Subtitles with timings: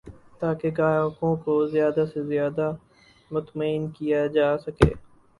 [0.41, 2.67] تاکہ گاہکوں کو زیادہ سے زیادہ
[3.31, 4.91] مطمئن کیا جا سکے